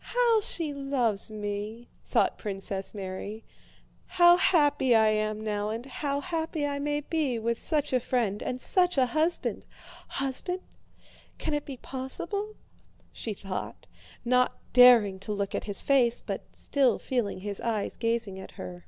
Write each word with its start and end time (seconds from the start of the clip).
"How 0.00 0.42
she 0.42 0.74
loves 0.74 1.30
me!" 1.32 1.88
thought 2.04 2.36
Princess 2.36 2.92
Mary. 2.92 3.42
"How 4.06 4.36
happy 4.36 4.94
I 4.94 5.08
am 5.08 5.40
now, 5.40 5.70
and 5.70 5.86
how 5.86 6.20
happy 6.20 6.66
I 6.66 6.78
may 6.78 7.00
be 7.00 7.38
with 7.38 7.58
such 7.58 7.90
a 7.94 7.98
friend 7.98 8.42
and 8.42 8.60
such 8.60 8.98
a 8.98 9.06
husband! 9.06 9.64
Husband? 10.08 10.60
Can 11.38 11.54
it 11.54 11.64
be 11.64 11.78
possible?" 11.78 12.52
she 13.14 13.32
thought, 13.32 13.86
not 14.26 14.58
daring 14.74 15.18
to 15.20 15.32
look 15.32 15.54
at 15.54 15.64
his 15.64 15.82
face, 15.82 16.20
but 16.20 16.42
still 16.54 16.98
feeling 16.98 17.40
his 17.40 17.58
eyes 17.62 17.96
gazing 17.96 18.38
at 18.38 18.50
her. 18.60 18.84